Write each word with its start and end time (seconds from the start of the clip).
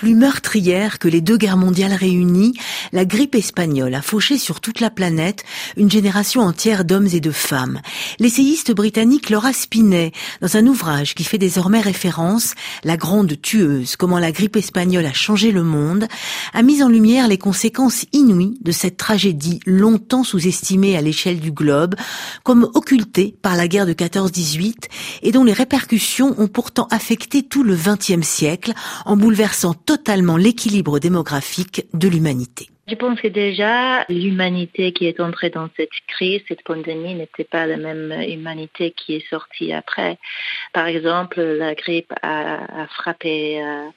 Plus 0.00 0.14
meurtrière 0.14 0.98
que 0.98 1.08
les 1.08 1.20
deux 1.20 1.36
guerres 1.36 1.58
mondiales 1.58 1.92
réunies, 1.92 2.54
la 2.90 3.04
grippe 3.04 3.34
espagnole 3.34 3.94
a 3.94 4.00
fauché 4.00 4.38
sur 4.38 4.62
toute 4.62 4.80
la 4.80 4.88
planète 4.88 5.44
une 5.76 5.90
génération 5.90 6.40
entière 6.40 6.86
d'hommes 6.86 7.08
et 7.12 7.20
de 7.20 7.30
femmes. 7.30 7.82
L'essayiste 8.18 8.72
britannique 8.72 9.28
Laura 9.28 9.52
Spinet, 9.52 10.12
dans 10.40 10.56
un 10.56 10.66
ouvrage 10.66 11.14
qui 11.14 11.22
fait 11.22 11.36
désormais 11.36 11.82
référence, 11.82 12.54
La 12.82 12.96
grande 12.96 13.38
tueuse, 13.42 13.96
comment 13.96 14.18
la 14.18 14.32
grippe 14.32 14.56
espagnole 14.56 15.04
a 15.04 15.12
changé 15.12 15.52
le 15.52 15.64
monde, 15.64 16.08
a 16.54 16.62
mis 16.62 16.82
en 16.82 16.88
lumière 16.88 17.28
les 17.28 17.36
conséquences 17.36 18.06
inouïes 18.14 18.58
de 18.62 18.72
cette 18.72 18.96
tragédie 18.96 19.60
longtemps 19.66 20.24
sous-estimée 20.24 20.96
à 20.96 21.02
l'échelle 21.02 21.40
du 21.40 21.52
globe, 21.52 21.94
comme 22.42 22.70
occultée 22.72 23.36
par 23.42 23.54
la 23.54 23.68
guerre 23.68 23.84
de 23.84 23.92
14-18 23.92 24.76
et 25.24 25.30
dont 25.30 25.44
les 25.44 25.52
répercussions 25.52 26.34
ont 26.38 26.48
pourtant 26.48 26.88
affecté 26.90 27.42
tout 27.42 27.62
le 27.62 27.76
XXe 27.76 28.26
siècle 28.26 28.72
en 29.04 29.18
bouleversant 29.18 29.74
totalement 29.90 30.36
l'équilibre 30.36 31.00
démographique 31.00 31.84
de 31.94 32.06
l'humanité. 32.06 32.68
Je 32.86 32.94
pense 32.94 33.20
que 33.20 33.26
déjà, 33.26 34.04
l'humanité 34.08 34.92
qui 34.92 35.06
est 35.06 35.18
entrée 35.18 35.50
dans 35.50 35.68
cette 35.76 35.90
crise, 36.06 36.42
cette 36.46 36.62
pandémie, 36.62 37.16
n'était 37.16 37.42
pas 37.42 37.66
la 37.66 37.76
même 37.76 38.12
humanité 38.28 38.92
qui 38.92 39.16
est 39.16 39.28
sortie 39.28 39.72
après. 39.72 40.16
Par 40.72 40.86
exemple, 40.86 41.40
la 41.40 41.74
grippe 41.74 42.12
a, 42.22 42.86
frappé 42.86 43.60
euh, 43.60 43.88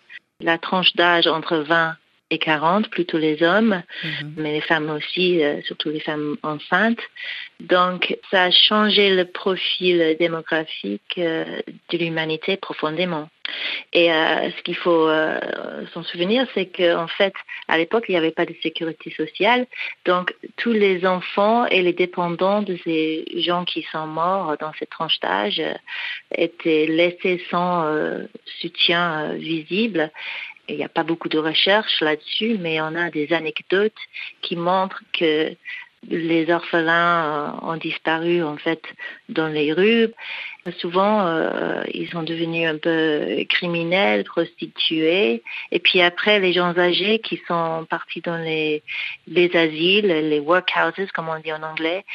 la 0.42 0.58
tranche 0.58 0.96
d'âge 0.96 1.28
entre 1.28 1.58
20 1.58 1.96
et 2.34 2.40
40, 2.40 2.90
plutôt 2.90 3.18
les 3.18 3.44
hommes, 3.44 3.84
mhm. 4.04 4.34
mais 4.38 4.54
les 4.54 4.62
femmes 4.62 4.90
aussi, 4.90 5.44
euh, 5.44 5.62
surtout 5.62 5.90
les 5.90 6.00
femmes 6.00 6.36
enceintes. 6.42 7.02
Donc, 7.60 8.18
ça 8.32 8.44
a 8.44 8.52
changé 8.52 9.16
le 9.16 9.26
profil 9.26 10.16
démographique 10.20 11.16
euh, 11.18 11.62
de 11.90 11.98
l'humanité 11.98 12.58
profondément. 12.58 13.30
Et 13.92 14.12
euh, 14.12 14.50
ce 14.58 14.62
qu'il 14.64 14.76
faut 14.76 15.10
s'en 15.94 16.04
souvenir, 16.04 16.48
c'est 16.54 16.66
qu'en 16.66 17.08
fait, 17.08 17.34
à 17.68 17.78
l'époque, 17.78 18.06
il 18.08 18.14
n'y 18.14 18.18
avait 18.18 18.32
pas 18.32 18.46
de 18.46 18.56
sécurité 18.64 19.12
sociale. 19.12 19.68
Donc, 20.06 20.34
tous 20.58 20.72
les 20.72 21.06
enfants 21.06 21.66
et 21.68 21.82
les 21.82 21.94
dépendants 21.94 22.62
de 22.62 22.78
ces 22.86 23.26
gens 23.42 23.66
qui 23.66 23.84
sont 23.92 24.08
morts 24.08 24.56
dans 24.60 24.72
cette 24.80 24.90
tranche 24.90 25.20
d'âge 25.20 25.62
étaient 26.34 26.88
laissés 26.88 27.44
sans 27.52 27.86
soutien 28.62 29.34
visible. 29.34 30.10
Il 30.70 30.78
n'y 30.78 30.84
a 30.84 30.90
pas 30.90 31.04
beaucoup 31.04 31.30
de 31.30 31.38
recherches 31.38 32.00
là-dessus, 32.02 32.58
mais 32.60 32.80
on 32.82 32.96
a 32.96 33.10
des 33.10 33.34
anecdotes 33.34 33.94
qui 34.42 34.56
montrent 34.56 35.04
que 35.12 35.56
les 36.10 36.52
orphelins 36.52 37.26
euh, 37.26 37.68
ont 37.68 37.78
disparu 37.78 38.44
en 38.44 38.58
fait 38.58 38.82
dans 39.30 39.48
les 39.48 39.74
rues. 39.74 40.10
Souvent, 40.80 41.28
euh, 41.28 41.84
ils 41.94 42.10
sont 42.10 42.24
devenus 42.24 42.68
un 42.68 42.78
peu 42.78 43.44
criminels, 43.50 44.24
prostitués. 44.24 45.44
Et 45.72 45.80
puis 45.80 46.02
après, 46.02 46.40
les 46.40 46.54
gens 46.54 46.78
âgés 46.78 47.20
qui 47.20 47.42
sont 47.48 47.86
partis 47.90 48.22
dans 48.22 48.38
les, 48.38 48.82
les 49.28 49.54
asiles, 49.56 50.08
les 50.08 50.40
workhouses, 50.40 51.12
comme 51.14 51.28
on 51.28 51.40
dit 51.40 51.52
en 51.52 51.64
anglais. 51.64 52.06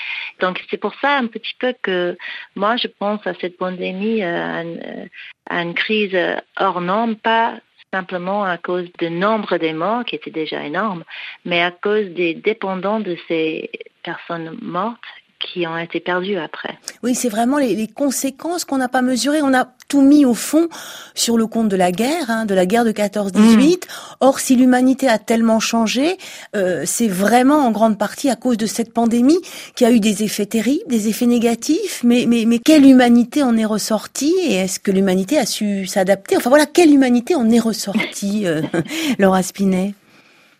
Donc 0.40 0.62
c'est 0.70 0.78
pour 0.78 0.94
ça 1.00 1.18
un 1.18 1.26
petit 1.26 1.54
peu 1.58 1.74
que 1.82 2.16
moi, 2.56 2.76
je 2.76 2.88
pense 2.88 3.26
à 3.26 3.34
cette 3.34 3.58
pandémie, 3.58 4.22
euh, 4.22 5.06
à 5.50 5.62
une 5.62 5.74
crise 5.74 6.16
hors 6.56 6.80
norme, 6.80 7.16
pas 7.16 7.58
simplement 7.92 8.44
à 8.44 8.58
cause 8.58 8.86
du 8.98 9.10
nombre 9.10 9.56
des 9.56 9.72
morts 9.72 10.04
qui 10.04 10.16
était 10.16 10.30
déjà 10.30 10.64
énorme, 10.64 11.04
mais 11.44 11.62
à 11.62 11.70
cause 11.70 12.06
des 12.10 12.34
dépendants 12.34 13.00
de 13.00 13.16
ces 13.28 13.70
personnes 14.02 14.58
mortes 14.60 14.98
qui 15.38 15.66
ont 15.66 15.78
été 15.78 16.00
perdus 16.00 16.36
après. 16.36 16.78
Oui, 17.02 17.14
c'est 17.14 17.28
vraiment 17.28 17.58
les, 17.58 17.86
conséquences 17.86 18.64
qu'on 18.64 18.78
n'a 18.78 18.88
pas 18.88 19.02
mesurées. 19.02 19.40
On 19.42 19.54
a 19.54 19.68
tout 19.88 20.02
mis 20.02 20.24
au 20.24 20.34
fond 20.34 20.68
sur 21.14 21.36
le 21.36 21.46
compte 21.46 21.68
de 21.68 21.76
la 21.76 21.90
guerre, 21.90 22.28
hein, 22.28 22.44
de 22.44 22.54
la 22.54 22.66
guerre 22.66 22.84
de 22.84 22.92
14-18. 22.92 23.38
Mm. 23.38 23.78
Or, 24.20 24.38
si 24.38 24.54
l'humanité 24.54 25.08
a 25.08 25.18
tellement 25.18 25.60
changé, 25.60 26.18
euh, 26.54 26.82
c'est 26.84 27.08
vraiment 27.08 27.66
en 27.66 27.70
grande 27.70 27.98
partie 27.98 28.30
à 28.30 28.36
cause 28.36 28.58
de 28.58 28.66
cette 28.66 28.92
pandémie 28.92 29.38
qui 29.74 29.84
a 29.84 29.90
eu 29.90 30.00
des 30.00 30.22
effets 30.22 30.46
terribles, 30.46 30.84
des 30.88 31.08
effets 31.08 31.26
négatifs. 31.26 32.02
Mais, 32.04 32.26
mais, 32.28 32.44
mais 32.46 32.58
quelle 32.58 32.84
humanité 32.84 33.42
en 33.42 33.56
est 33.56 33.64
ressortie 33.64 34.34
et 34.44 34.54
est-ce 34.54 34.78
que 34.78 34.90
l'humanité 34.90 35.38
a 35.38 35.46
su 35.46 35.86
s'adapter? 35.86 36.36
Enfin 36.36 36.50
voilà, 36.50 36.66
quelle 36.66 36.92
humanité 36.92 37.34
en 37.34 37.48
est 37.50 37.60
ressortie, 37.60 38.46
euh, 38.46 38.62
Laura 39.18 39.42
Spinet? 39.42 39.94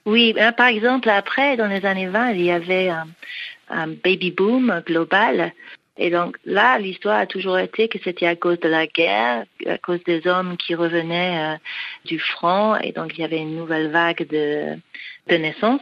Oui, 0.07 0.33
ben, 0.33 0.53
par 0.53 0.69
exemple, 0.69 1.11
après, 1.11 1.59
dans 1.59 1.67
les 1.67 1.85
années 1.85 2.09
20, 2.09 2.31
il 2.31 2.43
y 2.43 2.51
avait 2.51 2.89
un 3.69 3.89
baby 4.03 4.31
boom 4.31 4.83
global. 4.87 5.53
Et 5.99 6.11
donc 6.11 6.37
là, 6.45 6.79
l'histoire 6.79 7.19
a 7.19 7.27
toujours 7.27 7.59
été 7.59 7.89
que 7.89 7.99
c'était 8.03 8.27
à 8.27 8.37
cause 8.37 8.61
de 8.61 8.69
la 8.69 8.87
guerre, 8.87 9.45
à 9.67 9.79
cause 9.79 10.03
des 10.05 10.27
hommes 10.29 10.57
qui 10.57 10.75
revenaient 10.77 11.55
euh, 11.55 11.57
du 12.05 12.21
front, 12.21 12.77
et 12.77 12.93
donc 12.93 13.19
il 13.19 13.21
y 13.21 13.25
avait 13.25 13.39
une 13.39 13.57
nouvelle 13.57 13.91
vague 13.91 14.27
de, 14.29 14.77
de 15.27 15.37
naissance. 15.37 15.81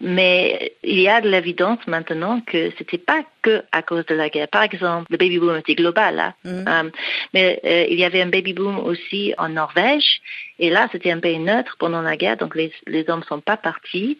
Mais 0.00 0.74
il 0.84 1.00
y 1.00 1.08
a 1.08 1.20
de 1.20 1.28
l'évidence 1.28 1.84
maintenant 1.88 2.40
que 2.40 2.70
c'était 2.78 2.98
pas 2.98 3.24
que 3.42 3.64
à 3.72 3.82
cause 3.82 4.06
de 4.06 4.14
la 4.14 4.28
guerre. 4.28 4.46
Par 4.48 4.62
exemple, 4.62 5.06
le 5.10 5.16
baby 5.16 5.38
boom 5.40 5.56
était 5.56 5.74
global, 5.74 6.14
là. 6.14 6.34
Mm. 6.44 6.68
Euh, 6.68 6.90
mais 7.34 7.60
euh, 7.64 7.86
il 7.90 7.98
y 7.98 8.04
avait 8.04 8.22
un 8.22 8.28
baby 8.28 8.52
boom 8.52 8.78
aussi 8.78 9.34
en 9.38 9.48
Norvège, 9.48 10.20
et 10.60 10.70
là 10.70 10.88
c'était 10.92 11.10
un 11.10 11.20
pays 11.20 11.40
neutre 11.40 11.76
pendant 11.80 12.02
la 12.02 12.16
guerre, 12.16 12.36
donc 12.36 12.54
les, 12.54 12.72
les 12.86 13.10
hommes 13.10 13.24
sont 13.24 13.40
pas 13.40 13.56
partis 13.56 14.18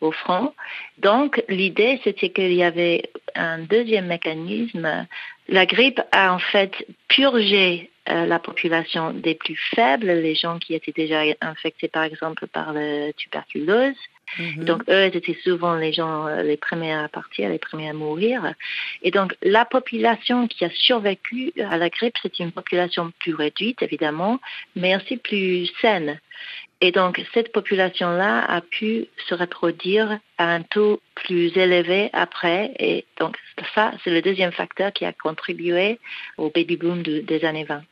au 0.00 0.12
front. 0.12 0.54
Donc, 0.98 1.42
l'idée, 1.48 2.00
c'était 2.04 2.30
qu'il 2.30 2.52
y 2.52 2.62
avait 2.62 3.10
un 3.34 3.58
deuxième 3.58 4.06
mécanisme. 4.06 5.06
La 5.48 5.66
grippe 5.66 6.00
a 6.12 6.32
en 6.34 6.38
fait 6.38 6.72
purgé 7.08 7.90
euh, 8.10 8.24
la 8.24 8.38
population 8.38 9.12
des 9.12 9.34
plus 9.34 9.58
faibles, 9.74 10.06
les 10.06 10.34
gens 10.34 10.58
qui 10.58 10.74
étaient 10.74 10.92
déjà 10.92 11.22
infectés 11.42 11.88
par 11.88 12.04
exemple 12.04 12.46
par 12.46 12.72
la 12.72 13.12
tuberculose. 13.12 13.96
Mhm. 14.38 14.64
Donc 14.64 14.82
eux 14.88 15.04
étaient 15.04 15.38
souvent 15.42 15.74
les 15.74 15.92
gens 15.92 16.26
euh, 16.26 16.42
les 16.42 16.56
premiers 16.56 16.94
à 16.94 17.08
partir, 17.08 17.50
les 17.50 17.58
premiers 17.58 17.90
à 17.90 17.92
mourir. 17.92 18.54
Et 19.02 19.10
donc 19.10 19.34
la 19.42 19.66
population 19.66 20.48
qui 20.48 20.64
a 20.64 20.70
survécu 20.70 21.52
à 21.68 21.76
la 21.76 21.90
grippe, 21.90 22.16
c'est 22.22 22.38
une 22.38 22.52
population 22.52 23.12
plus 23.18 23.34
réduite 23.34 23.82
évidemment, 23.82 24.40
mais 24.74 24.96
aussi 24.96 25.18
plus 25.18 25.66
saine. 25.80 26.18
Et 26.80 26.92
donc, 26.92 27.20
cette 27.34 27.52
population-là 27.52 28.44
a 28.44 28.60
pu 28.60 29.06
se 29.28 29.34
reproduire 29.34 30.20
à 30.38 30.54
un 30.54 30.62
taux 30.62 31.00
plus 31.16 31.56
élevé 31.56 32.08
après. 32.12 32.72
Et 32.78 33.04
donc, 33.18 33.36
ça, 33.74 33.92
c'est 34.04 34.10
le 34.10 34.22
deuxième 34.22 34.52
facteur 34.52 34.92
qui 34.92 35.04
a 35.04 35.12
contribué 35.12 35.98
au 36.36 36.50
baby 36.50 36.76
boom 36.76 37.02
des 37.02 37.44
années 37.44 37.64
20. 37.64 37.82